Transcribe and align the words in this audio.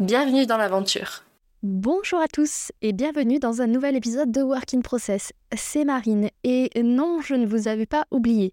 Bienvenue 0.00 0.44
dans 0.44 0.56
l'aventure. 0.56 1.22
Bonjour 1.62 2.18
à 2.18 2.26
tous 2.26 2.72
et 2.82 2.92
bienvenue 2.92 3.38
dans 3.38 3.62
un 3.62 3.68
nouvel 3.68 3.94
épisode 3.94 4.32
de 4.32 4.42
Work 4.42 4.74
in 4.74 4.80
Process. 4.80 5.32
C'est 5.56 5.84
Marine 5.84 6.30
et 6.42 6.68
non, 6.82 7.20
je 7.20 7.36
ne 7.36 7.46
vous 7.46 7.68
avais 7.68 7.86
pas 7.86 8.04
oublié. 8.10 8.52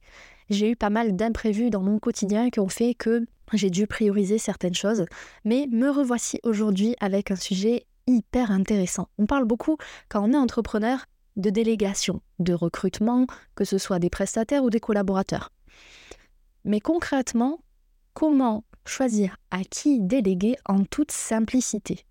J'ai 0.52 0.70
eu 0.70 0.76
pas 0.76 0.92
mal 0.92 1.16
d'imprévus 1.16 1.72
dans 1.72 1.82
mon 1.82 1.98
quotidien 1.98 2.52
qui 2.52 2.60
ont 2.60 2.70
fait 2.70 2.94
que 2.94 3.26
j'ai 3.54 3.72
dû 3.72 3.88
prioriser 3.88 4.38
certaines 4.38 4.76
choses, 4.76 5.06
mais 5.44 5.68
me 5.72 5.90
revoici 5.90 6.40
aujourd'hui 6.44 6.96
avec 7.00 7.32
un 7.32 7.36
sujet 7.36 7.88
hyper 8.06 8.52
intéressant. 8.52 9.10
On 9.18 9.26
parle 9.26 9.46
beaucoup 9.46 9.78
quand 10.10 10.24
on 10.24 10.34
est 10.34 10.38
entrepreneur 10.38 11.06
de 11.38 11.50
délégation, 11.50 12.22
de 12.38 12.54
recrutement, 12.54 13.26
que 13.56 13.66
ce 13.66 13.80
soit 13.80 13.98
des 13.98 14.12
prestataires 14.12 14.64
ou 14.64 14.70
des 14.70 14.80
collaborateurs. 14.80 15.52
Mais 16.66 16.82
concrètement, 16.82 17.64
comment 18.14 18.64
choisir 18.86 19.38
à 19.52 19.64
qui 19.64 20.00
déléguer 20.00 20.56
en 20.66 20.84
toute 20.84 21.12
simplicité. 21.12 22.06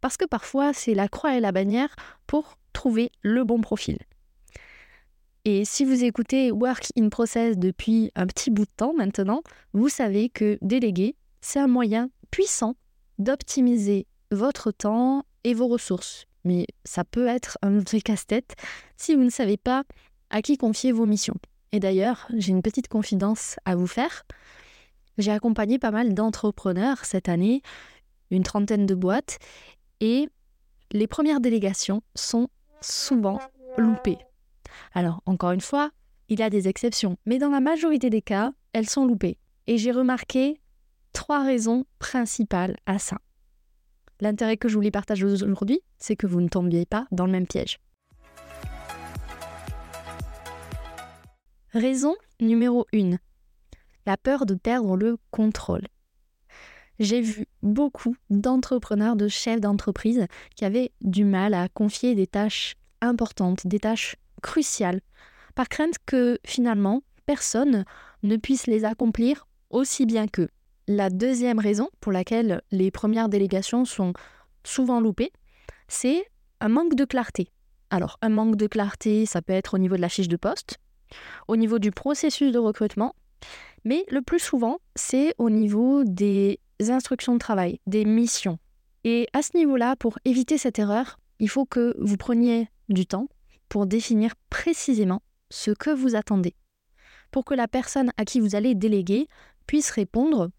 Parce 0.00 0.16
que 0.16 0.24
parfois, 0.24 0.72
c'est 0.72 0.94
la 0.94 1.08
croix 1.08 1.36
et 1.36 1.40
la 1.40 1.52
bannière 1.52 1.94
pour 2.26 2.58
trouver 2.72 3.10
le 3.22 3.44
bon 3.44 3.60
profil. 3.60 3.98
Et 5.44 5.64
si 5.64 5.84
vous 5.84 6.02
écoutez 6.02 6.50
Work 6.50 6.88
in 6.98 7.08
Process 7.08 7.56
depuis 7.56 8.10
un 8.16 8.26
petit 8.26 8.50
bout 8.50 8.64
de 8.64 8.70
temps 8.76 8.92
maintenant, 8.94 9.42
vous 9.72 9.88
savez 9.88 10.28
que 10.28 10.58
déléguer, 10.60 11.14
c'est 11.40 11.60
un 11.60 11.68
moyen 11.68 12.10
puissant 12.32 12.74
d'optimiser 13.18 14.06
votre 14.32 14.72
temps 14.72 15.24
et 15.44 15.54
vos 15.54 15.68
ressources. 15.68 16.26
Mais 16.44 16.66
ça 16.84 17.04
peut 17.04 17.28
être 17.28 17.58
un 17.62 17.78
vrai 17.78 18.00
casse-tête 18.00 18.56
si 18.96 19.14
vous 19.14 19.22
ne 19.22 19.30
savez 19.30 19.56
pas 19.56 19.84
à 20.30 20.42
qui 20.42 20.58
confier 20.58 20.92
vos 20.92 21.06
missions. 21.06 21.36
Et 21.72 21.80
d'ailleurs, 21.80 22.26
j'ai 22.36 22.50
une 22.50 22.62
petite 22.62 22.88
confidence 22.88 23.56
à 23.64 23.76
vous 23.76 23.86
faire. 23.86 24.24
J'ai 25.18 25.32
accompagné 25.32 25.78
pas 25.78 25.90
mal 25.90 26.14
d'entrepreneurs 26.14 27.04
cette 27.04 27.28
année, 27.28 27.62
une 28.30 28.42
trentaine 28.42 28.86
de 28.86 28.94
boîtes, 28.94 29.38
et 30.00 30.28
les 30.92 31.06
premières 31.06 31.40
délégations 31.40 32.02
sont 32.14 32.48
souvent 32.80 33.40
loupées. 33.78 34.18
Alors, 34.92 35.22
encore 35.26 35.52
une 35.52 35.60
fois, 35.60 35.90
il 36.28 36.40
y 36.40 36.42
a 36.42 36.50
des 36.50 36.68
exceptions, 36.68 37.16
mais 37.24 37.38
dans 37.38 37.50
la 37.50 37.60
majorité 37.60 38.10
des 38.10 38.22
cas, 38.22 38.52
elles 38.72 38.88
sont 38.88 39.06
loupées. 39.06 39.38
Et 39.66 39.78
j'ai 39.78 39.92
remarqué 39.92 40.60
trois 41.12 41.42
raisons 41.42 41.86
principales 41.98 42.76
à 42.84 42.98
ça. 42.98 43.16
L'intérêt 44.20 44.56
que 44.56 44.68
je 44.68 44.74
voulais 44.74 44.90
partager 44.90 45.24
aujourd'hui, 45.24 45.80
c'est 45.98 46.16
que 46.16 46.26
vous 46.26 46.40
ne 46.40 46.48
tombiez 46.48 46.86
pas 46.86 47.06
dans 47.10 47.26
le 47.26 47.32
même 47.32 47.46
piège. 47.46 47.78
Raison 51.72 52.14
numéro 52.40 52.86
1 52.94 53.16
la 54.06 54.16
peur 54.16 54.46
de 54.46 54.54
perdre 54.54 54.96
le 54.96 55.18
contrôle. 55.30 55.86
J'ai 56.98 57.20
vu 57.20 57.46
beaucoup 57.62 58.16
d'entrepreneurs, 58.30 59.16
de 59.16 59.28
chefs 59.28 59.60
d'entreprise 59.60 60.26
qui 60.54 60.64
avaient 60.64 60.92
du 61.02 61.24
mal 61.24 61.52
à 61.52 61.68
confier 61.68 62.14
des 62.14 62.26
tâches 62.26 62.76
importantes, 63.02 63.66
des 63.66 63.80
tâches 63.80 64.16
cruciales, 64.42 65.02
par 65.54 65.68
crainte 65.68 65.96
que 66.06 66.38
finalement 66.46 67.02
personne 67.26 67.84
ne 68.22 68.36
puisse 68.36 68.66
les 68.66 68.84
accomplir 68.84 69.46
aussi 69.70 70.06
bien 70.06 70.26
qu'eux. 70.26 70.48
La 70.88 71.10
deuxième 71.10 71.58
raison 71.58 71.90
pour 72.00 72.12
laquelle 72.12 72.62
les 72.70 72.90
premières 72.90 73.28
délégations 73.28 73.84
sont 73.84 74.12
souvent 74.64 75.00
loupées, 75.00 75.32
c'est 75.88 76.24
un 76.60 76.68
manque 76.68 76.94
de 76.94 77.04
clarté. 77.04 77.48
Alors, 77.90 78.18
un 78.22 78.28
manque 78.28 78.56
de 78.56 78.66
clarté, 78.66 79.26
ça 79.26 79.42
peut 79.42 79.52
être 79.52 79.74
au 79.74 79.78
niveau 79.78 79.96
de 79.96 80.00
la 80.00 80.08
fiche 80.08 80.28
de 80.28 80.36
poste, 80.36 80.78
au 81.48 81.56
niveau 81.56 81.78
du 81.78 81.90
processus 81.90 82.52
de 82.52 82.58
recrutement, 82.58 83.14
mais 83.86 84.04
le 84.10 84.20
plus 84.20 84.40
souvent, 84.40 84.78
c'est 84.96 85.32
au 85.38 85.48
niveau 85.48 86.02
des 86.02 86.58
instructions 86.80 87.34
de 87.34 87.38
travail, 87.38 87.78
des 87.86 88.04
missions. 88.04 88.58
Et 89.04 89.28
à 89.32 89.42
ce 89.42 89.56
niveau-là, 89.56 89.94
pour 89.94 90.18
éviter 90.24 90.58
cette 90.58 90.80
erreur, 90.80 91.20
il 91.38 91.48
faut 91.48 91.66
que 91.66 91.94
vous 92.00 92.16
preniez 92.16 92.68
du 92.88 93.06
temps 93.06 93.28
pour 93.68 93.86
définir 93.86 94.34
précisément 94.50 95.22
ce 95.50 95.70
que 95.70 95.90
vous 95.90 96.16
attendez, 96.16 96.56
pour 97.30 97.44
que 97.44 97.54
la 97.54 97.68
personne 97.68 98.10
à 98.16 98.24
qui 98.24 98.40
vous 98.40 98.56
allez 98.56 98.74
déléguer 98.74 99.28
puisse 99.68 99.90
répondre 99.90 100.50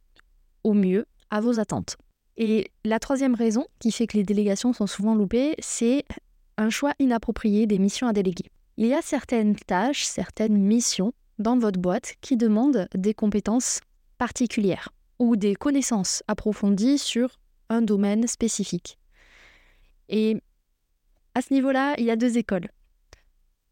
au 0.64 0.74
mieux 0.74 1.06
à 1.30 1.42
vos 1.42 1.60
attentes. 1.60 1.98
Et 2.38 2.72
la 2.86 3.00
troisième 3.00 3.36
raison 3.36 3.66
qui 3.80 3.92
fait 3.92 4.08
que 4.08 4.16
les 4.16 4.24
délégations 4.24 4.72
sont 4.72 4.88
souvent 4.88 5.16
loupées, 5.16 5.56
c'est 5.60 6.06
un 6.58 6.70
choix 6.70 6.94
inapproprié 7.00 7.68
des 7.68 7.78
missions 7.78 8.08
à 8.08 8.14
déléguer. 8.14 8.46
Il 8.78 8.88
y 8.88 8.94
a 8.94 9.02
certaines 9.02 9.58
tâches, 9.58 10.06
certaines 10.06 10.58
missions 10.58 11.12
dans 11.40 11.58
votre 11.58 11.80
boîte 11.80 12.16
qui 12.22 12.38
demandent 12.38 12.88
des 12.94 13.14
compétences 13.14 13.82
particulières 14.18 14.90
ou 15.20 15.36
des 15.36 15.56
connaissances 15.56 16.24
approfondies 16.28 16.98
sur 16.98 17.40
un 17.70 17.82
domaine 17.82 18.28
spécifique. 18.28 18.98
Et 20.10 20.42
à 21.36 21.42
ce 21.42 21.54
niveau-là, 21.54 21.96
il 21.98 22.06
y 22.06 22.12
a 22.12 22.16
deux 22.16 22.38
écoles. 22.38 22.70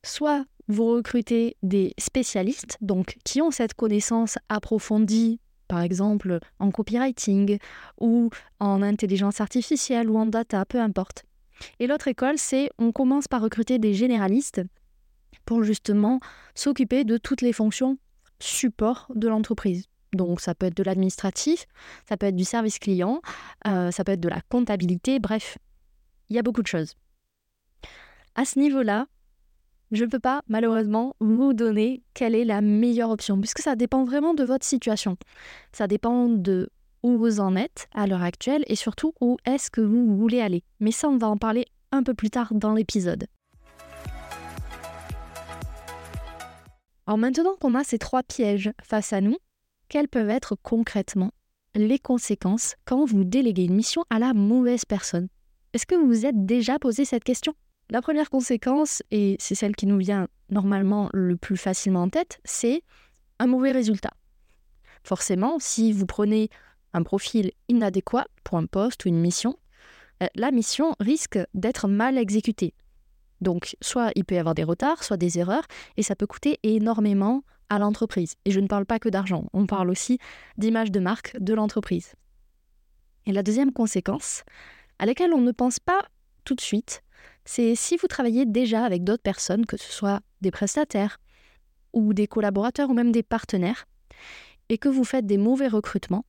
Soit 0.03 0.45
vous 0.67 0.85
recrutez 0.85 1.57
des 1.63 1.93
spécialistes, 1.97 2.77
donc 2.81 3.17
qui 3.23 3.41
ont 3.41 3.51
cette 3.51 3.73
connaissance 3.73 4.37
approfondie, 4.49 5.39
par 5.67 5.81
exemple 5.81 6.39
en 6.59 6.71
copywriting 6.71 7.57
ou 7.99 8.29
en 8.59 8.81
intelligence 8.81 9.41
artificielle 9.41 10.09
ou 10.09 10.17
en 10.17 10.25
data, 10.25 10.65
peu 10.65 10.79
importe. 10.79 11.23
Et 11.79 11.87
l'autre 11.87 12.07
école, 12.07 12.37
c'est 12.37 12.69
on 12.77 12.91
commence 12.91 13.27
par 13.27 13.41
recruter 13.41 13.79
des 13.79 13.93
généralistes 13.93 14.61
pour 15.45 15.63
justement 15.63 16.19
s'occuper 16.53 17.03
de 17.03 17.17
toutes 17.17 17.41
les 17.41 17.53
fonctions 17.53 17.97
support 18.39 19.07
de 19.15 19.27
l'entreprise. 19.27 19.87
Donc 20.13 20.41
ça 20.41 20.55
peut 20.55 20.67
être 20.67 20.77
de 20.77 20.83
l'administratif, 20.83 21.65
ça 22.07 22.17
peut 22.17 22.27
être 22.27 22.35
du 22.35 22.45
service 22.45 22.79
client, 22.79 23.21
euh, 23.67 23.91
ça 23.91 24.03
peut 24.03 24.13
être 24.13 24.21
de 24.21 24.29
la 24.29 24.41
comptabilité, 24.49 25.19
bref, 25.19 25.57
il 26.29 26.35
y 26.35 26.39
a 26.39 26.41
beaucoup 26.41 26.61
de 26.61 26.67
choses. 26.67 26.95
À 28.35 28.45
ce 28.45 28.59
niveau-là, 28.59 29.07
je 29.91 30.03
ne 30.03 30.09
peux 30.09 30.19
pas 30.19 30.41
malheureusement 30.47 31.15
vous 31.19 31.53
donner 31.53 32.03
quelle 32.13 32.35
est 32.35 32.45
la 32.45 32.61
meilleure 32.61 33.09
option, 33.09 33.39
puisque 33.39 33.59
ça 33.59 33.75
dépend 33.75 34.03
vraiment 34.03 34.33
de 34.33 34.43
votre 34.43 34.65
situation. 34.65 35.17
Ça 35.71 35.87
dépend 35.87 36.27
de 36.27 36.69
où 37.03 37.17
vous 37.17 37.39
en 37.39 37.55
êtes 37.55 37.87
à 37.93 38.07
l'heure 38.07 38.23
actuelle 38.23 38.63
et 38.67 38.75
surtout 38.75 39.13
où 39.21 39.37
est-ce 39.45 39.69
que 39.69 39.81
vous 39.81 40.17
voulez 40.17 40.41
aller. 40.41 40.63
Mais 40.79 40.91
ça, 40.91 41.07
on 41.07 41.17
va 41.17 41.27
en 41.27 41.37
parler 41.37 41.65
un 41.91 42.01
peu 42.01 42.15
plus 42.15 42.31
tard 42.31 42.53
dans 42.53 42.73
l'épisode. 42.73 43.27
Alors 47.07 47.17
maintenant 47.19 47.55
qu'on 47.59 47.75
a 47.75 47.83
ces 47.83 47.99
trois 47.99 48.23
pièges 48.23 48.71
face 48.81 49.13
à 49.13 49.21
nous, 49.21 49.37
quelles 49.89 50.07
peuvent 50.07 50.29
être 50.29 50.55
concrètement 50.55 51.31
les 51.75 51.99
conséquences 51.99 52.75
quand 52.85 53.05
vous 53.05 53.23
déléguez 53.23 53.65
une 53.65 53.75
mission 53.75 54.05
à 54.09 54.17
la 54.17 54.33
mauvaise 54.33 54.85
personne? 54.85 55.27
Est-ce 55.73 55.85
que 55.85 55.95
vous 55.95 56.07
vous 56.07 56.25
êtes 56.25 56.45
déjà 56.45 56.79
posé 56.79 57.05
cette 57.05 57.23
question? 57.23 57.53
La 57.91 58.01
première 58.01 58.31
conséquence, 58.31 59.03
et 59.11 59.35
c'est 59.39 59.53
celle 59.53 59.75
qui 59.75 59.85
nous 59.85 59.99
vient 59.99 60.27
normalement 60.49 61.09
le 61.13 61.37
plus 61.37 61.57
facilement 61.57 62.03
en 62.03 62.09
tête, 62.09 62.39
c'est 62.43 62.81
un 63.37 63.45
mauvais 63.45 63.71
résultat. 63.71 64.11
Forcément, 65.03 65.59
si 65.59 65.91
vous 65.91 66.07
prenez 66.07 66.49
un 66.93 67.03
profil 67.03 67.51
inadéquat 67.67 68.25
pour 68.43 68.57
un 68.57 68.65
poste 68.65 69.05
ou 69.05 69.09
une 69.09 69.19
mission, 69.19 69.59
euh, 70.23 70.27
la 70.33 70.49
mission 70.49 70.95
risque 70.99 71.37
d'être 71.53 71.87
mal 71.87 72.17
exécutée. 72.17 72.73
Donc, 73.41 73.75
soit 73.81 74.11
il 74.15 74.25
peut 74.25 74.35
y 74.35 74.37
avoir 74.37 74.55
des 74.55 74.63
retards, 74.63 75.03
soit 75.03 75.17
des 75.17 75.39
erreurs, 75.39 75.65
et 75.97 76.03
ça 76.03 76.15
peut 76.15 76.27
coûter 76.27 76.59
énormément 76.63 77.43
à 77.69 77.79
l'entreprise. 77.79 78.35
Et 78.45 78.51
je 78.51 78.59
ne 78.59 78.67
parle 78.67 78.85
pas 78.85 78.99
que 78.99 79.09
d'argent, 79.09 79.45
on 79.53 79.65
parle 79.65 79.89
aussi 79.89 80.19
d'image 80.57 80.91
de 80.91 80.99
marque 80.99 81.35
de 81.39 81.53
l'entreprise. 81.53 82.13
Et 83.25 83.31
la 83.31 83.43
deuxième 83.43 83.71
conséquence, 83.71 84.43
à 84.99 85.05
laquelle 85.05 85.33
on 85.33 85.41
ne 85.41 85.51
pense 85.51 85.79
pas 85.79 86.01
tout 86.43 86.55
de 86.55 86.61
suite, 86.61 87.01
c'est 87.43 87.75
si 87.75 87.97
vous 87.97 88.07
travaillez 88.07 88.45
déjà 88.45 88.85
avec 88.85 89.03
d'autres 89.03 89.23
personnes, 89.23 89.65
que 89.65 89.77
ce 89.77 89.91
soit 89.91 90.21
des 90.41 90.51
prestataires 90.51 91.17
ou 91.93 92.13
des 92.13 92.27
collaborateurs 92.27 92.89
ou 92.89 92.93
même 92.93 93.11
des 93.11 93.23
partenaires, 93.23 93.85
et 94.69 94.77
que 94.77 94.89
vous 94.89 95.03
faites 95.03 95.25
des 95.25 95.37
mauvais 95.37 95.67
recrutements, 95.67 96.25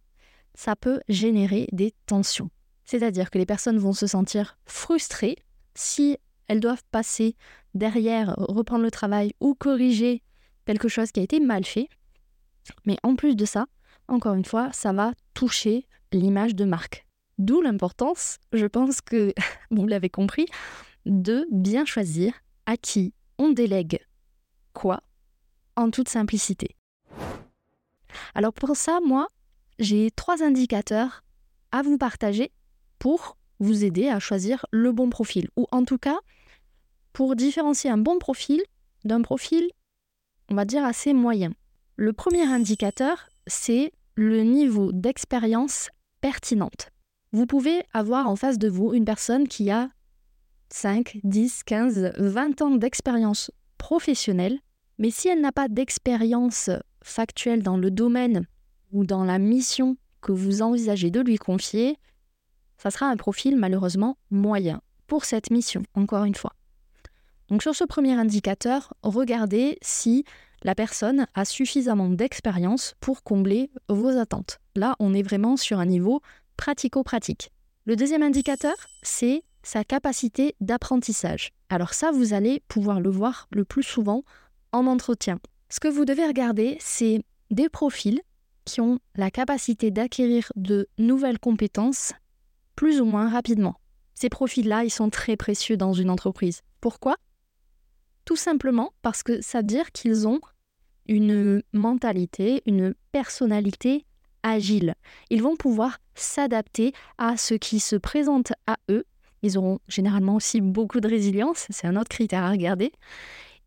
ça 0.54 0.76
peut 0.76 1.00
générer 1.08 1.68
des 1.72 1.92
tensions. 2.06 2.50
C'est-à-dire 2.84 3.30
que 3.30 3.38
les 3.38 3.46
personnes 3.46 3.78
vont 3.78 3.92
se 3.92 4.06
sentir 4.06 4.58
frustrées 4.64 5.36
si 5.74 6.16
elles 6.48 6.60
doivent 6.60 6.84
passer 6.90 7.36
derrière, 7.74 8.34
reprendre 8.38 8.84
le 8.84 8.90
travail 8.90 9.32
ou 9.40 9.54
corriger 9.54 10.22
quelque 10.64 10.88
chose 10.88 11.12
qui 11.12 11.20
a 11.20 11.22
été 11.22 11.40
mal 11.40 11.64
fait. 11.64 11.88
Mais 12.84 12.96
en 13.02 13.16
plus 13.16 13.36
de 13.36 13.44
ça, 13.44 13.66
encore 14.08 14.34
une 14.34 14.44
fois, 14.44 14.70
ça 14.72 14.92
va 14.92 15.12
toucher 15.34 15.86
l'image 16.12 16.54
de 16.54 16.64
marque. 16.64 17.06
D'où 17.38 17.60
l'importance, 17.60 18.38
je 18.52 18.66
pense 18.66 19.00
que 19.00 19.34
vous 19.70 19.86
l'avez 19.86 20.10
compris, 20.10 20.46
de 21.04 21.46
bien 21.50 21.84
choisir 21.84 22.32
à 22.66 22.76
qui 22.76 23.14
on 23.38 23.50
délègue 23.50 24.00
quoi 24.72 25.00
en 25.76 25.90
toute 25.90 26.08
simplicité. 26.08 26.76
Alors 28.34 28.52
pour 28.52 28.76
ça, 28.76 28.98
moi, 29.04 29.28
j'ai 29.78 30.10
trois 30.10 30.42
indicateurs 30.42 31.22
à 31.70 31.82
vous 31.82 31.98
partager 31.98 32.50
pour 32.98 33.36
vous 33.58 33.84
aider 33.84 34.08
à 34.08 34.18
choisir 34.18 34.66
le 34.70 34.92
bon 34.92 35.10
profil, 35.10 35.48
ou 35.56 35.66
en 35.70 35.84
tout 35.84 35.98
cas 35.98 36.18
pour 37.12 37.34
différencier 37.34 37.88
un 37.88 37.96
bon 37.96 38.18
profil 38.18 38.62
d'un 39.04 39.22
profil, 39.22 39.70
on 40.50 40.54
va 40.54 40.64
dire, 40.64 40.84
assez 40.84 41.14
moyen. 41.14 41.52
Le 41.96 42.12
premier 42.12 42.42
indicateur, 42.42 43.30
c'est 43.46 43.92
le 44.16 44.42
niveau 44.42 44.92
d'expérience 44.92 45.88
pertinente. 46.20 46.90
Vous 47.32 47.46
pouvez 47.46 47.82
avoir 47.92 48.28
en 48.28 48.36
face 48.36 48.58
de 48.58 48.68
vous 48.68 48.92
une 48.92 49.04
personne 49.04 49.48
qui 49.48 49.70
a 49.70 49.88
5, 50.70 51.20
10, 51.24 51.64
15, 51.64 52.12
20 52.18 52.62
ans 52.62 52.70
d'expérience 52.76 53.50
professionnelle, 53.78 54.58
mais 54.98 55.10
si 55.10 55.28
elle 55.28 55.40
n'a 55.40 55.52
pas 55.52 55.68
d'expérience 55.68 56.70
factuelle 57.02 57.62
dans 57.62 57.76
le 57.76 57.90
domaine 57.90 58.46
ou 58.92 59.04
dans 59.04 59.24
la 59.24 59.38
mission 59.38 59.96
que 60.20 60.32
vous 60.32 60.62
envisagez 60.62 61.10
de 61.10 61.20
lui 61.20 61.36
confier, 61.36 61.98
ça 62.78 62.90
sera 62.90 63.06
un 63.06 63.16
profil 63.16 63.56
malheureusement 63.56 64.16
moyen 64.30 64.80
pour 65.06 65.24
cette 65.24 65.50
mission, 65.50 65.82
encore 65.94 66.24
une 66.24 66.34
fois. 66.34 66.52
Donc 67.48 67.62
sur 67.62 67.74
ce 67.74 67.84
premier 67.84 68.12
indicateur, 68.12 68.92
regardez 69.02 69.78
si 69.82 70.24
la 70.62 70.74
personne 70.74 71.26
a 71.34 71.44
suffisamment 71.44 72.08
d'expérience 72.08 72.94
pour 73.00 73.22
combler 73.22 73.70
vos 73.88 74.18
attentes. 74.18 74.58
Là, 74.74 74.96
on 74.98 75.14
est 75.14 75.22
vraiment 75.22 75.56
sur 75.56 75.78
un 75.78 75.86
niveau 75.86 76.22
pratico-pratique. 76.56 77.50
Le 77.84 77.94
deuxième 77.94 78.22
indicateur, 78.22 78.74
c'est 79.02 79.44
sa 79.62 79.84
capacité 79.84 80.56
d'apprentissage. 80.60 81.52
Alors 81.68 81.94
ça, 81.94 82.10
vous 82.10 82.34
allez 82.34 82.62
pouvoir 82.68 83.00
le 83.00 83.10
voir 83.10 83.48
le 83.52 83.64
plus 83.64 83.82
souvent 83.82 84.22
en 84.72 84.86
entretien. 84.86 85.38
Ce 85.68 85.80
que 85.80 85.88
vous 85.88 86.04
devez 86.04 86.26
regarder, 86.26 86.76
c'est 86.80 87.22
des 87.50 87.68
profils 87.68 88.20
qui 88.64 88.80
ont 88.80 88.98
la 89.14 89.30
capacité 89.30 89.90
d'acquérir 89.90 90.50
de 90.56 90.88
nouvelles 90.98 91.38
compétences 91.38 92.12
plus 92.76 93.00
ou 93.00 93.04
moins 93.04 93.28
rapidement. 93.28 93.80
Ces 94.14 94.28
profils-là, 94.28 94.84
ils 94.84 94.90
sont 94.90 95.10
très 95.10 95.36
précieux 95.36 95.76
dans 95.76 95.92
une 95.92 96.10
entreprise. 96.10 96.62
Pourquoi? 96.80 97.16
Tout 98.24 98.36
simplement 98.36 98.92
parce 99.02 99.22
que 99.22 99.40
ça 99.40 99.58
veut 99.58 99.64
dire 99.64 99.92
qu'ils 99.92 100.28
ont 100.28 100.40
une 101.06 101.62
mentalité, 101.72 102.62
une 102.66 102.94
personnalité 103.12 104.04
agile. 104.42 104.94
Ils 105.30 105.42
vont 105.42 105.56
pouvoir 105.56 105.98
s'adapter 106.14 106.92
à 107.18 107.36
ce 107.36 107.54
qui 107.54 107.80
se 107.80 107.96
présente 107.96 108.52
à 108.66 108.76
eux. 108.90 109.04
Ils 109.42 109.58
auront 109.58 109.78
généralement 109.86 110.36
aussi 110.36 110.60
beaucoup 110.60 111.00
de 111.00 111.08
résilience, 111.08 111.66
c'est 111.70 111.86
un 111.86 111.96
autre 111.96 112.08
critère 112.08 112.42
à 112.42 112.50
regarder. 112.50 112.92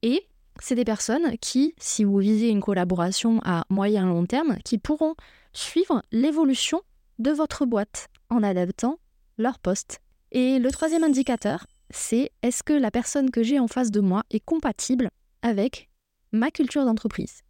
Et 0.02 0.26
c'est 0.62 0.76
des 0.76 0.86
personnes 0.86 1.38
qui, 1.38 1.74
si 1.78 2.04
vous 2.04 2.18
visez 2.18 2.50
une 2.50 2.62
collaboration 2.62 3.40
à 3.44 3.66
moyen 3.70 4.06
long 4.08 4.26
terme, 4.26 4.58
qui 4.66 4.78
pourront 4.78 5.16
suivre 5.54 6.04
l'évolution 6.12 6.82
de 7.20 7.32
votre 7.32 7.66
boîte 7.66 8.10
en 8.30 8.44
adaptant 8.44 9.00
leur 9.38 9.60
poste. 9.60 10.00
Et 10.32 10.60
le 10.60 10.72
troisième 10.72 11.04
indicateur, 11.04 11.66
c'est 11.90 12.32
est-ce 12.42 12.64
que 12.64 12.74
la 12.74 12.92
personne 12.92 13.32
que 13.32 13.44
j'ai 13.44 13.60
en 13.60 13.68
face 13.68 13.92
de 13.92 14.00
moi 14.00 14.24
est 14.30 14.40
compatible 14.40 15.10
avec 15.42 15.90
ma 16.32 16.52
culture 16.52 16.86
d'entreprise? 16.86 17.42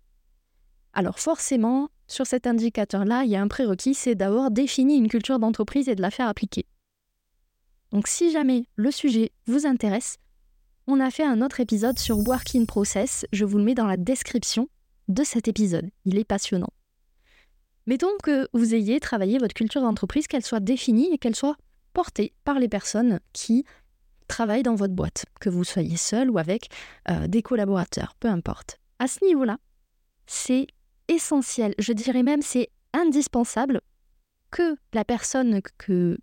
Alors 0.94 1.20
forcément, 1.20 1.90
sur 2.08 2.26
cet 2.26 2.48
indicateur-là, 2.48 3.24
il 3.24 3.32
y 3.32 3.36
a 3.36 3.42
un 3.42 3.48
prérequis, 3.48 3.94
c'est 3.94 4.16
d'avoir 4.16 4.52
défini 4.52 4.98
une 4.98 5.08
culture 5.08 5.40
d'entreprise 5.40 5.90
et 5.90 5.96
de 5.96 6.02
la 6.02 6.12
faire 6.12 6.28
appliquer. 6.28 6.66
Donc 7.92 8.08
si 8.08 8.32
jamais 8.32 8.66
le 8.76 8.92
sujet 8.92 9.32
vous 9.46 9.66
intéresse, 9.66 10.18
on 10.88 11.00
a 11.00 11.12
fait 11.12 11.24
un 11.24 11.42
autre 11.42 11.60
épisode 11.60 12.00
sur 12.00 12.18
Working 12.18 12.66
Process, 12.66 13.26
je 13.32 13.46
vous 13.46 13.58
le 13.58 13.64
mets 13.64 13.76
dans 13.76 13.86
la 13.86 13.98
description 13.98 14.70
de 15.08 15.24
cet 15.24 15.48
épisode. 15.48 15.90
Il 16.06 16.18
est 16.18 16.24
passionnant. 16.24 16.70
Mettons 17.90 18.20
que 18.22 18.48
vous 18.54 18.76
ayez 18.76 19.00
travaillé 19.00 19.40
votre 19.40 19.56
culture 19.56 19.82
d'entreprise, 19.82 20.28
qu'elle 20.28 20.46
soit 20.46 20.60
définie 20.60 21.12
et 21.12 21.18
qu'elle 21.18 21.36
soit 21.36 21.58
portée 21.94 22.34
par 22.44 22.60
les 22.60 22.70
personnes 22.70 23.20
qui 23.34 23.66
travaillent 24.28 24.62
dans 24.62 24.76
votre 24.76 24.94
boîte, 24.94 25.26
que 25.42 25.50
vous 25.50 25.64
soyez 25.64 25.98
seul 25.98 26.30
ou 26.30 26.38
avec 26.38 26.68
euh, 27.10 27.26
des 27.26 27.42
collaborateurs, 27.42 28.14
peu 28.20 28.28
importe. 28.28 28.78
À 29.00 29.08
ce 29.08 29.26
niveau-là, 29.26 29.58
c'est 30.28 30.68
essentiel, 31.08 31.74
je 31.80 31.92
dirais 31.92 32.22
même 32.22 32.44
c'est 32.44 32.70
indispensable 32.94 33.82
que 34.52 34.78
la 34.94 35.04
personne 35.04 35.60
que 35.80 36.20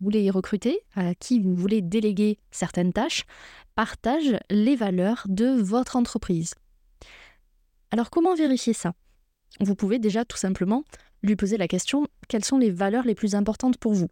vous 0.00 0.04
voulez 0.04 0.28
recruter, 0.28 0.80
à 0.96 1.14
qui 1.14 1.40
vous 1.40 1.54
voulez 1.54 1.80
déléguer 1.80 2.38
certaines 2.50 2.92
tâches, 2.92 3.24
partage 3.74 4.36
les 4.50 4.76
valeurs 4.76 5.24
de 5.30 5.46
votre 5.46 5.96
entreprise. 5.96 6.52
Alors 7.90 8.10
comment 8.10 8.34
vérifier 8.34 8.74
ça? 8.74 8.92
Vous 9.60 9.74
pouvez 9.74 9.98
déjà 9.98 10.24
tout 10.24 10.36
simplement 10.36 10.84
lui 11.22 11.36
poser 11.36 11.56
la 11.56 11.68
question 11.68 12.06
quelles 12.28 12.44
sont 12.44 12.58
les 12.58 12.70
valeurs 12.70 13.04
les 13.04 13.14
plus 13.14 13.34
importantes 13.34 13.78
pour 13.78 13.94
vous? 13.94 14.08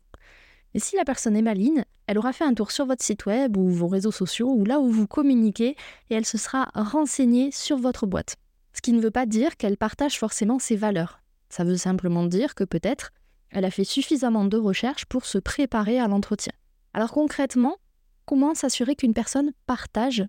Et 0.75 0.79
si 0.79 0.97
la 0.97 1.05
personne 1.05 1.37
est 1.37 1.43
maligne, 1.43 1.85
elle 2.07 2.19
aura 2.19 2.33
fait 2.33 2.45
un 2.45 2.55
tour 2.55 2.71
sur 2.71 2.87
votre 2.87 3.05
site 3.05 3.27
web 3.27 3.57
ou 3.57 3.69
vos 3.69 3.89
réseaux 3.89 4.13
sociaux 4.13 4.51
ou 4.51 4.65
là 4.65 4.81
où 4.81 4.91
vous 4.91 5.07
communiquez 5.07 5.77
et 6.11 6.15
elle 6.15 6.25
se 6.25 6.39
sera 6.39 6.71
renseignée 6.75 7.51
sur 7.51 7.77
votre 7.77 8.07
boîte. 8.07 8.37
Ce 8.73 8.81
qui 8.81 8.93
ne 8.93 9.01
veut 9.01 9.11
pas 9.11 9.27
dire 9.27 9.57
qu'elle 9.57 9.77
partage 9.77 10.19
forcément 10.19 10.59
ses 10.59 10.77
valeurs. 10.77 11.21
Ça 11.51 11.65
veut 11.65 11.77
simplement 11.77 12.25
dire 12.25 12.55
que 12.55 12.65
peut-être 12.65 13.11
elle 13.51 13.67
a 13.67 13.71
fait 13.71 13.85
suffisamment 13.85 14.47
de 14.47 14.57
recherches 14.57 15.05
pour 15.05 15.27
se 15.27 15.37
préparer 15.37 16.01
à 16.01 16.09
l'entretien. 16.09 16.55
Alors 16.95 17.13
concrètement, 17.13 17.77
comment 18.25 18.55
s'assurer 18.55 18.97
qu'une 18.97 19.13
personne 19.13 19.53
partage 19.67 20.25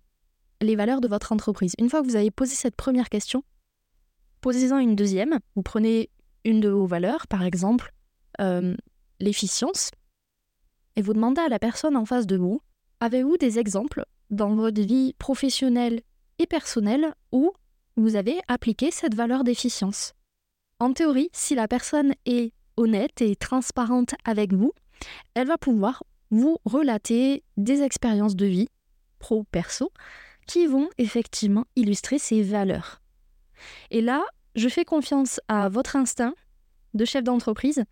les 0.62 0.76
valeurs 0.76 1.00
de 1.00 1.08
votre 1.08 1.32
entreprise? 1.32 1.74
Une 1.80 1.90
fois 1.90 2.02
que 2.02 2.08
vous 2.08 2.18
avez 2.18 2.32
posé 2.32 2.54
cette 2.54 2.76
première 2.76 3.10
question, 3.10 3.44
posez-en 4.44 4.78
une 4.78 4.96
deuxième. 4.96 5.40
Vous 5.56 5.64
prenez 5.64 6.10
une 6.44 6.60
de 6.60 6.68
vos 6.68 6.86
valeurs, 6.86 7.28
par 7.28 7.44
exemple 7.44 7.94
euh, 8.42 8.76
l'efficience, 9.20 9.90
et 10.98 11.02
vous 11.02 11.14
demandez 11.14 11.42
à 11.42 11.48
la 11.48 11.60
personne 11.60 11.96
en 11.96 12.06
face 12.06 12.28
de 12.28 12.36
vous, 12.36 12.62
avez-vous 13.00 13.38
des 13.38 13.58
exemples 13.58 14.04
dans 14.30 14.54
votre 14.54 14.82
vie 14.82 15.14
professionnelle 15.18 16.02
et 16.40 16.46
personnelle 16.46 17.16
où 17.32 17.54
vous 17.96 18.18
avez 18.18 18.40
appliqué 18.50 18.92
cette 18.92 19.16
valeur 19.16 19.46
d'efficience? 19.46 20.14
En 20.80 20.92
théorie, 20.92 21.30
si 21.32 21.56
la 21.56 21.70
personne 21.70 22.14
est 22.26 22.52
honnête 22.76 23.22
et 23.22 23.38
transparente 23.38 24.14
avec 24.26 24.52
vous, 24.52 24.74
elle 25.36 25.48
va 25.48 25.58
pouvoir 25.58 26.04
vous 26.32 26.58
relater 26.66 27.44
des 27.56 27.82
expériences 27.82 28.36
de 28.36 28.46
vie, 28.46 28.68
pro-perso, 29.20 29.92
qui 30.48 30.68
vont 30.68 30.90
effectivement 30.98 31.66
illustrer 31.78 32.20
ces 32.20 32.44
valeurs. 32.44 33.03
Et 33.92 34.02
là, 34.02 34.24
je 34.56 34.70
fais 34.70 34.86
confiance 34.86 35.40
à 35.48 35.70
votre 35.70 35.96
instinct 35.96 36.36
de 36.94 37.06
chef 37.06 37.24
d'entreprise 37.24 37.84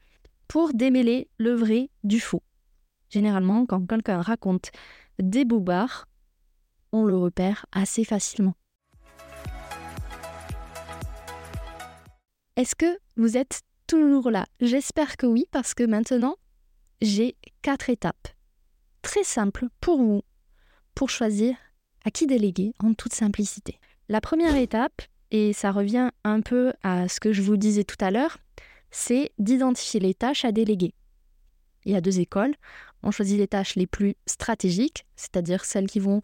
pour 0.48 0.74
démêler 0.74 1.30
le 1.38 1.54
vrai 1.54 1.90
du 2.04 2.20
faux. 2.20 2.44
Généralement, 3.10 3.66
quand 3.66 3.86
quelqu'un 3.86 4.22
raconte 4.22 4.72
des 5.20 5.46
bobards, 5.46 6.08
on 6.92 7.06
le 7.06 7.18
repère 7.18 7.66
assez 7.72 8.04
facilement. 8.04 8.56
Est-ce 12.56 12.76
que 12.76 12.98
vous 13.16 13.38
êtes 13.38 13.62
toujours 13.88 14.30
là? 14.30 14.46
J'espère 14.60 15.18
que 15.18 15.26
oui, 15.26 15.46
parce 15.52 15.74
que 15.74 15.84
maintenant, 15.84 16.36
j'ai 17.02 17.36
quatre 17.62 17.90
étapes 17.90 18.28
très 19.02 19.24
simples 19.24 19.68
pour 19.80 19.98
vous, 19.98 20.22
pour 20.94 21.10
choisir 21.10 21.56
à 22.04 22.12
qui 22.12 22.28
déléguer 22.28 22.74
en 22.80 22.94
toute 22.94 23.14
simplicité. 23.14 23.80
La 24.10 24.22
première 24.22 24.56
étape, 24.56 25.02
et 25.32 25.54
ça 25.54 25.72
revient 25.72 26.12
un 26.24 26.42
peu 26.42 26.74
à 26.84 27.08
ce 27.08 27.20
que 27.20 27.34
je 27.34 27.42
vous 27.42 27.58
disais 27.58 27.84
tout 27.84 27.98
à 28.00 28.12
l'heure, 28.12 28.38
c'est 28.92 29.32
d'identifier 29.40 30.00
les 30.00 30.14
tâches 30.14 30.46
à 30.46 30.52
déléguer. 30.52 30.94
Il 31.86 31.94
y 31.94 31.96
a 31.96 32.02
deux 32.02 32.20
écoles. 32.20 32.54
On 33.02 33.12
choisit 33.12 33.40
les 33.40 33.48
tâches 33.48 33.76
les 33.76 33.88
plus 33.88 34.16
stratégiques, 34.28 35.06
c'est-à-dire 35.16 35.66
celles 35.66 35.88
qui 35.88 36.00
vont 36.00 36.22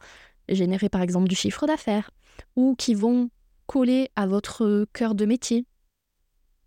générer 0.49 0.89
par 0.89 1.01
exemple 1.01 1.27
du 1.27 1.35
chiffre 1.35 1.65
d'affaires 1.65 2.11
ou 2.55 2.75
qui 2.75 2.93
vont 2.93 3.29
coller 3.65 4.09
à 4.15 4.27
votre 4.27 4.85
cœur 4.93 5.15
de 5.15 5.25
métier. 5.25 5.65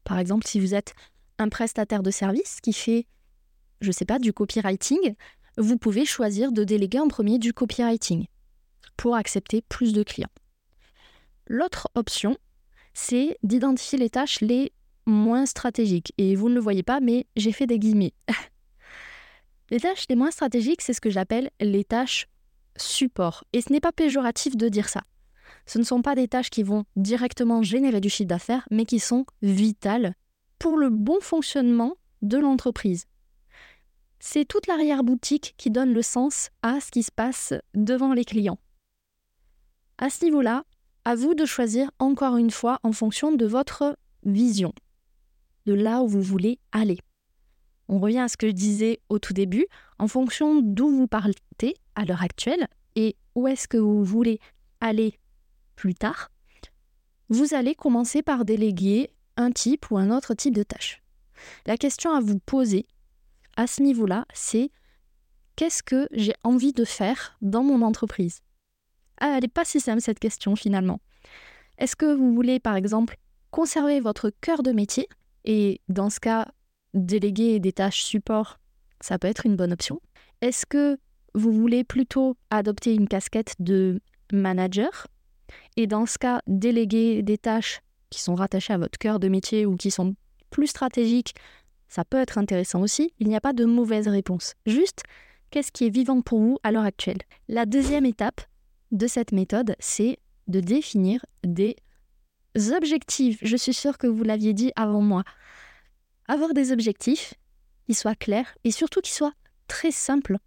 Par 0.05 0.19
exemple, 0.19 0.47
si 0.47 0.59
vous 0.59 0.75
êtes 0.75 0.95
un 1.39 1.49
prestataire 1.49 2.03
de 2.03 2.11
service 2.11 2.61
qui 2.61 2.73
fait, 2.73 3.07
je 3.81 3.89
ne 3.89 3.93
sais 3.93 4.05
pas, 4.05 4.19
du 4.19 4.33
copywriting, 4.33 5.15
vous 5.57 5.77
pouvez 5.79 6.05
choisir 6.05 6.53
de 6.53 6.65
déléguer 6.65 6.99
en 6.99 7.09
premier 7.09 7.39
du 7.39 7.53
copywriting 7.53 8.27
pour 8.97 9.15
accepter 9.15 9.63
plus 9.63 9.93
de 9.93 10.03
clients. 10.03 10.29
L'autre 11.52 11.88
option, 11.97 12.37
c'est 12.95 13.37
d'identifier 13.42 13.99
les 13.99 14.09
tâches 14.09 14.40
les 14.40 14.73
moins 15.04 15.47
stratégiques. 15.47 16.12
Et 16.16 16.37
vous 16.37 16.49
ne 16.49 16.54
le 16.54 16.61
voyez 16.61 16.85
pas, 16.85 17.00
mais 17.00 17.26
j'ai 17.35 17.50
fait 17.50 17.66
des 17.66 17.80
guillemets. 17.80 18.14
Les 19.71 19.80
tâches 19.80 20.07
les 20.09 20.14
moins 20.14 20.30
stratégiques, 20.30 20.80
c'est 20.80 20.92
ce 20.92 21.00
que 21.00 21.11
j'appelle 21.11 21.50
les 21.61 21.85
tâches 21.85 22.28
support. 22.76 23.45
Et 23.52 23.61
ce 23.61 23.73
n'est 23.73 23.80
pas 23.80 23.90
péjoratif 23.90 24.57
de 24.57 24.69
dire 24.69 24.88
ça. 24.88 25.02
Ce 25.66 25.78
ne 25.78 25.85
sont 25.85 26.02
pas 26.02 26.14
des 26.14 26.28
tâches 26.28 26.50
qui 26.50 26.62
vont 26.62 26.85
directement 26.95 27.62
générer 27.62 28.00
du 28.00 28.11
chiffre 28.11 28.28
d'affaires, 28.28 28.66
mais 28.71 28.85
qui 28.85 29.00
sont 29.00 29.26
vitales 29.42 30.14
pour 30.61 30.76
le 30.76 30.88
bon 30.88 31.21
fonctionnement 31.21 31.97
de 32.23 32.38
l'entreprise. 32.38 33.07
c'est 34.21 34.45
toute 34.45 34.69
l'arrière-boutique 34.69 35.54
qui 35.57 35.71
donne 35.71 35.95
le 35.95 36.02
sens 36.02 36.50
à 36.62 36.80
ce 36.80 36.90
qui 36.92 37.02
se 37.02 37.11
passe 37.11 37.54
devant 37.75 38.12
les 38.12 38.25
clients. 38.25 38.59
À 39.99 40.11
ce 40.11 40.25
niveau-là, 40.25 40.64
à 41.04 41.14
vous 41.14 41.35
de 41.35 41.45
choisir 41.45 41.90
encore 41.99 42.37
une 42.37 42.50
fois 42.50 42.78
en 42.83 42.92
fonction 42.92 43.33
de 43.33 43.47
votre 43.47 43.97
vision, 44.25 44.73
de 45.66 45.73
là 45.73 46.02
où 46.02 46.09
vous 46.09 46.23
voulez 46.23 46.59
aller. 46.73 46.99
On 47.88 47.99
revient 47.99 48.19
à 48.19 48.28
ce 48.28 48.37
que 48.37 48.47
je 48.47 48.52
disais 48.52 49.00
au 49.09 49.19
tout 49.19 49.33
début, 49.33 49.66
en 49.99 50.07
fonction 50.07 50.61
d'où 50.62 50.88
vous 50.88 51.09
partez 51.09 51.75
à 51.95 52.04
l'heure 52.04 52.23
actuelle 52.23 52.69
et 52.95 53.16
où 53.35 53.49
est-ce 53.49 53.66
que 53.66 53.78
vous 53.78 54.04
voulez 54.04 54.38
aller 54.80 55.19
plus 55.76 55.95
tard, 55.95 56.30
vous 57.30 57.54
allez 57.54 57.75
commencer 57.75 58.23
par 58.23 58.45
déléguer 58.45 59.11
un 59.37 59.50
type 59.50 59.90
ou 59.90 59.99
un 59.99 60.11
autre 60.11 60.35
type 60.35 60.54
de 60.54 60.62
tâche. 60.62 61.02
La 61.64 61.76
question 61.76 62.12
à 62.12 62.21
vous 62.21 62.38
poser 62.38 62.87
à 63.57 63.66
ce 63.66 63.83
niveau-là, 63.83 64.26
c'est 64.35 64.71
qu'est-ce 65.57 65.83
que 65.83 66.09
j'ai 66.12 66.35
envie 66.45 66.73
de 66.73 66.85
faire 66.85 67.37
dans 67.40 67.62
mon 67.62 67.83
entreprise? 67.83 68.40
Ah, 69.21 69.35
Elle 69.37 69.43
n'est 69.43 69.49
pas 69.49 69.65
si 69.65 69.81
simple 69.81 70.00
cette 70.00 70.19
question 70.19 70.57
finalement. 70.57 71.00
Est-ce 71.79 71.97
que 71.97 72.15
vous 72.15 72.35
voulez 72.35 72.61
par 72.61 72.77
exemple 72.77 73.17
conserver 73.50 74.00
votre 74.00 74.31
cœur 74.41 74.62
de 74.62 74.73
métier 74.73 75.09
et 75.45 75.81
dans 75.89 76.11
ce 76.11 76.21
cas 76.21 76.49
déléguer 76.95 77.61
des 77.61 77.73
tâches 77.73 78.03
support, 78.03 78.59
ça 79.00 79.19
peut 79.19 79.29
être 79.29 79.47
une 79.47 79.57
bonne 79.57 79.73
option. 79.73 80.00
Est-ce 80.41 80.67
que 80.67 80.99
vous 81.35 81.53
voulez 81.53 81.85
plutôt 81.85 82.37
adopter 82.50 82.95
une 82.95 83.09
casquette 83.09 83.55
de 83.59 84.00
manager 84.33 85.07
et 85.77 85.87
dans 85.87 86.07
ce 86.07 86.19
cas 86.19 86.43
déléguer 86.47 87.23
des 87.23 87.39
tâches 87.39 87.81
qui 88.11 88.21
sont 88.21 88.35
rattachées 88.35 88.73
à 88.73 88.79
votre 88.79 88.99
cœur 88.99 89.21
de 89.21 89.29
métier 89.29 89.67
ou 89.67 89.77
qui 89.77 89.91
sont 89.91 90.15
plus 90.50 90.67
stratégiques, 90.67 91.35
ça 91.89 92.05
peut 92.05 92.19
être 92.19 92.39
intéressant 92.39 92.81
aussi. 92.81 93.12
Il 93.19 93.29
n'y 93.29 93.37
a 93.37 93.41
pas 93.41 93.53
de 93.53 93.65
mauvaise 93.65 94.09
réponse. 94.09 94.55
Juste, 94.67 95.03
qu'est-ce 95.50 95.73
qui 95.73 95.87
est 95.87 95.91
vivant 95.91 96.21
pour 96.21 96.41
vous 96.41 96.59
à 96.62 96.73
l'heure 96.73 96.85
actuelle? 96.85 97.19
La 97.49 97.67
deuxième 97.67 98.07
étape 98.07 98.41
de 98.91 99.07
cette 99.07 99.33
méthode, 99.33 99.77
c'est 99.79 100.19
de 100.49 100.61
définir 100.61 101.25
des 101.45 101.77
objectifs. 102.75 103.39
Je 103.43 103.57
suis 103.57 103.75
sûre 103.75 103.99
que 103.99 104.07
vous 104.07 104.25
l'aviez 104.25 104.53
dit 104.53 104.73
avant 104.77 105.01
moi. 105.01 105.23
Avoir 106.27 106.55
des 106.55 106.73
objectifs 106.73 107.35
qui 107.87 107.95
soient 107.95 108.15
clairs 108.15 108.55
et 108.65 108.71
surtout 108.71 109.01
qui 109.01 109.13
soient 109.13 109.35
très 109.69 109.91
simples. 109.91 110.39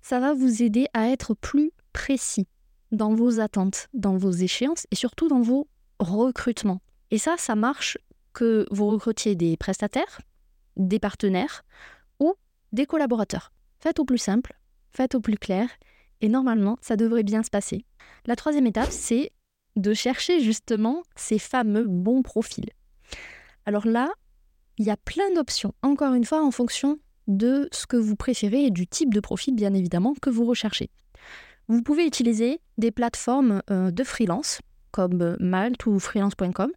Ça 0.00 0.20
va 0.20 0.34
vous 0.34 0.62
aider 0.62 0.86
à 0.94 1.08
être 1.08 1.34
plus 1.34 1.72
précis 1.92 2.46
dans 2.90 3.14
vos 3.14 3.40
attentes, 3.40 3.88
dans 3.94 4.16
vos 4.16 4.30
échéances 4.30 4.86
et 4.90 4.96
surtout 4.96 5.28
dans 5.28 5.40
vos 5.40 5.68
recrutements. 5.98 6.80
Et 7.10 7.18
ça, 7.18 7.36
ça 7.38 7.54
marche 7.54 7.98
que 8.32 8.66
vous 8.70 8.88
recrutiez 8.88 9.34
des 9.34 9.56
prestataires, 9.56 10.20
des 10.76 10.98
partenaires 10.98 11.64
ou 12.18 12.34
des 12.72 12.86
collaborateurs. 12.86 13.52
Faites 13.80 13.98
au 13.98 14.04
plus 14.04 14.18
simple, 14.18 14.58
faites 14.92 15.14
au 15.14 15.20
plus 15.20 15.36
clair 15.36 15.68
et 16.22 16.28
normalement, 16.28 16.78
ça 16.80 16.96
devrait 16.96 17.24
bien 17.24 17.42
se 17.42 17.50
passer. 17.50 17.84
La 18.24 18.36
troisième 18.36 18.66
étape, 18.66 18.90
c'est 18.90 19.32
de 19.76 19.92
chercher 19.92 20.40
justement 20.40 21.02
ces 21.16 21.38
fameux 21.38 21.84
bons 21.86 22.22
profils. 22.22 22.70
Alors 23.66 23.86
là, 23.86 24.10
il 24.78 24.86
y 24.86 24.90
a 24.90 24.96
plein 24.96 25.30
d'options, 25.34 25.74
encore 25.82 26.14
une 26.14 26.24
fois, 26.24 26.42
en 26.42 26.50
fonction 26.50 26.98
de 27.26 27.68
ce 27.72 27.86
que 27.86 27.96
vous 27.96 28.16
préférez 28.16 28.66
et 28.66 28.70
du 28.70 28.86
type 28.86 29.12
de 29.12 29.20
profil, 29.20 29.54
bien 29.54 29.74
évidemment, 29.74 30.14
que 30.20 30.30
vous 30.30 30.44
recherchez. 30.44 30.90
Vous 31.68 31.82
pouvez 31.82 32.06
utiliser 32.06 32.60
des 32.78 32.90
plateformes 32.90 33.62
euh, 33.70 33.90
de 33.90 34.04
freelance, 34.04 34.60
comme 34.90 35.22
euh, 35.22 35.36
Malt 35.40 35.86
ou 35.86 35.98
freelance.com. 35.98 36.70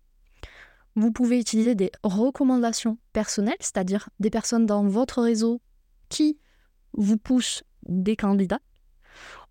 Vous 0.96 1.12
pouvez 1.12 1.40
utiliser 1.40 1.76
des 1.76 1.92
recommandations 2.04 2.98
personnelles, 3.12 3.56
c'est-à-dire 3.60 4.10
des 4.20 4.30
personnes 4.30 4.66
dans 4.66 4.88
votre 4.88 5.22
réseau 5.22 5.62
qui 6.10 6.38
vous 6.94 7.18
poussent 7.18 7.64
des 7.88 8.16
candidats. 8.16 8.62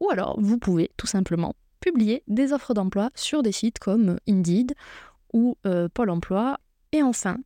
Ou 0.00 0.10
alors, 0.10 0.40
vous 0.40 0.58
pouvez 0.58 0.90
tout 0.96 1.06
simplement 1.06 1.54
publier 1.80 2.22
des 2.28 2.52
offres 2.52 2.74
d'emploi 2.74 3.10
sur 3.14 3.42
des 3.42 3.52
sites 3.52 3.78
comme 3.78 4.18
Indeed 4.28 4.74
ou 5.32 5.56
euh, 5.66 5.88
Pôle 5.92 6.10
Emploi. 6.10 6.58
Et 6.92 7.02
enfin, 7.02 7.38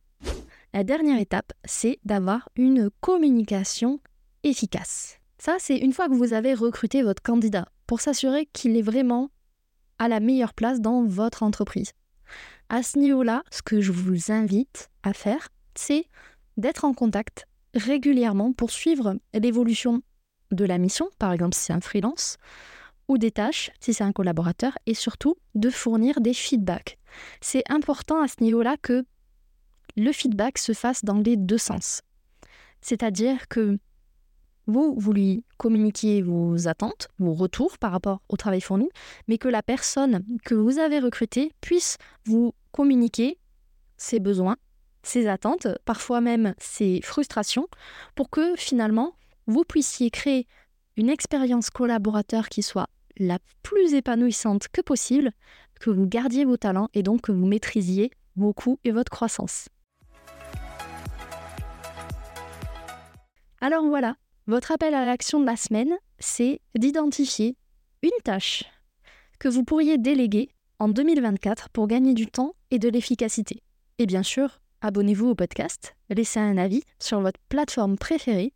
la 0.73 0.83
dernière 0.83 1.19
étape, 1.19 1.53
c'est 1.65 1.99
d'avoir 2.05 2.49
une 2.55 2.89
communication 3.01 3.99
efficace. 4.43 5.19
Ça, 5.37 5.55
c'est 5.59 5.77
une 5.77 5.93
fois 5.93 6.07
que 6.07 6.13
vous 6.13 6.33
avez 6.33 6.53
recruté 6.53 7.01
votre 7.01 7.21
candidat 7.21 7.67
pour 7.87 8.01
s'assurer 8.01 8.47
qu'il 8.53 8.77
est 8.77 8.81
vraiment 8.81 9.29
à 9.97 10.07
la 10.07 10.19
meilleure 10.19 10.53
place 10.53 10.79
dans 10.79 11.03
votre 11.03 11.43
entreprise. 11.43 11.93
À 12.69 12.83
ce 12.83 12.99
niveau-là, 12.99 13.43
ce 13.49 13.61
que 13.61 13.81
je 13.81 13.91
vous 13.91 14.31
invite 14.31 14.89
à 15.03 15.13
faire, 15.13 15.49
c'est 15.75 16.05
d'être 16.57 16.85
en 16.85 16.93
contact 16.93 17.47
régulièrement 17.73 18.53
pour 18.53 18.71
suivre 18.71 19.15
l'évolution 19.33 20.01
de 20.51 20.65
la 20.65 20.77
mission, 20.77 21.09
par 21.19 21.31
exemple 21.31 21.55
si 21.55 21.65
c'est 21.65 21.73
un 21.73 21.81
freelance, 21.81 22.37
ou 23.07 23.17
des 23.17 23.31
tâches 23.31 23.71
si 23.79 23.93
c'est 23.93 24.03
un 24.03 24.11
collaborateur, 24.11 24.77
et 24.85 24.93
surtout 24.93 25.35
de 25.55 25.69
fournir 25.69 26.21
des 26.21 26.33
feedbacks. 26.33 26.97
C'est 27.41 27.63
important 27.69 28.21
à 28.21 28.27
ce 28.27 28.41
niveau-là 28.41 28.77
que 28.81 29.05
le 29.97 30.11
feedback 30.11 30.57
se 30.57 30.73
fasse 30.73 31.03
dans 31.03 31.17
les 31.17 31.35
deux 31.35 31.57
sens. 31.57 32.01
C'est-à-dire 32.81 33.47
que 33.47 33.79
vous, 34.67 34.93
vous 34.97 35.13
lui 35.13 35.43
communiquiez 35.57 36.21
vos 36.21 36.67
attentes, 36.67 37.07
vos 37.17 37.33
retours 37.33 37.77
par 37.79 37.91
rapport 37.91 38.21
au 38.29 38.37
travail 38.37 38.61
fourni, 38.61 38.87
mais 39.27 39.37
que 39.37 39.47
la 39.47 39.63
personne 39.63 40.23
que 40.45 40.53
vous 40.53 40.77
avez 40.77 40.99
recrutée 40.99 41.51
puisse 41.59 41.97
vous 42.25 42.53
communiquer 42.71 43.39
ses 43.97 44.19
besoins, 44.19 44.57
ses 45.01 45.27
attentes, 45.27 45.67
parfois 45.85 46.21
même 46.21 46.53
ses 46.59 47.01
frustrations, 47.01 47.67
pour 48.15 48.29
que 48.29 48.55
finalement 48.55 49.15
vous 49.49 49.63
puissiez 49.63 50.11
créer 50.11 50.47
une 50.95 51.09
expérience 51.09 51.69
collaborateur 51.69 52.49
qui 52.49 52.61
soit 52.61 52.87
la 53.17 53.39
plus 53.63 53.95
épanouissante 53.95 54.67
que 54.71 54.81
possible, 54.81 55.31
que 55.79 55.89
vous 55.89 56.07
gardiez 56.07 56.45
vos 56.45 56.57
talents 56.57 56.89
et 56.93 57.03
donc 57.03 57.21
que 57.21 57.31
vous 57.31 57.47
maîtrisiez 57.47 58.11
vos 58.35 58.53
coûts 58.53 58.79
et 58.83 58.91
votre 58.91 59.11
croissance. 59.11 59.67
Alors 63.59 63.85
voilà, 63.85 64.15
votre 64.47 64.71
appel 64.71 64.93
à 64.93 65.03
l'action 65.03 65.39
de 65.39 65.45
la 65.45 65.57
semaine, 65.57 65.97
c'est 66.19 66.61
d'identifier 66.77 67.57
une 68.03 68.23
tâche 68.23 68.63
que 69.39 69.49
vous 69.49 69.63
pourriez 69.63 69.97
déléguer 69.97 70.49
en 70.77 70.89
2024 70.89 71.69
pour 71.69 71.87
gagner 71.87 72.13
du 72.13 72.27
temps 72.27 72.53
et 72.71 72.79
de 72.79 72.87
l'efficacité. 72.87 73.63
Et 73.97 74.05
bien 74.05 74.23
sûr, 74.23 74.61
abonnez-vous 74.81 75.29
au 75.29 75.35
podcast, 75.35 75.95
laissez 76.09 76.39
un 76.39 76.57
avis 76.57 76.83
sur 76.99 77.19
votre 77.19 77.39
plateforme 77.49 77.97
préférée, 77.97 78.53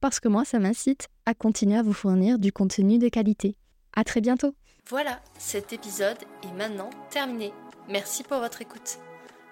parce 0.00 0.20
que 0.20 0.28
moi, 0.28 0.44
ça 0.44 0.58
m'incite 0.58 1.08
à 1.26 1.34
continuer 1.34 1.78
à 1.78 1.82
vous 1.82 1.92
fournir 1.92 2.38
du 2.38 2.52
contenu 2.52 2.98
de 2.98 3.08
qualité. 3.08 3.56
À 3.94 4.04
très 4.04 4.20
bientôt. 4.20 4.54
Voilà, 4.88 5.20
cet 5.38 5.72
épisode 5.72 6.18
est 6.42 6.52
maintenant 6.52 6.90
terminé. 7.10 7.52
Merci 7.88 8.22
pour 8.22 8.38
votre 8.38 8.62
écoute. 8.62 8.98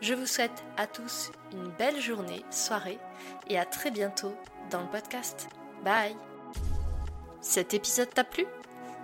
Je 0.01 0.15
vous 0.15 0.27
souhaite 0.27 0.65
à 0.77 0.87
tous 0.87 1.31
une 1.53 1.71
belle 1.79 2.01
journée, 2.01 2.45
soirée 2.51 2.99
et 3.49 3.59
à 3.59 3.65
très 3.65 3.91
bientôt 3.91 4.35
dans 4.71 4.81
le 4.81 4.89
podcast. 4.89 5.49
Bye 5.85 6.17
Cet 7.41 7.75
épisode 7.75 8.13
t'a 8.13 8.25
plu? 8.25 8.47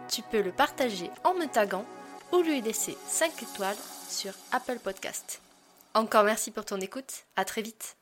Tu 0.09 0.23
peux 0.23 0.43
le 0.43 0.53
partager 0.53 1.11
en 1.25 1.35
me 1.35 1.47
taguant 1.47 1.87
ou 2.33 2.43
lui 2.43 2.61
laisser 2.61 2.97
5 3.07 3.43
étoiles 3.43 3.77
sur 4.09 4.33
Apple 4.53 4.79
Podcast. 4.83 5.41
Encore 5.95 6.25
merci 6.25 6.51
pour 6.51 6.65
ton 6.65 6.81
écoute, 6.81 7.25
à 7.37 7.45
très 7.45 7.63
vite 7.63 7.97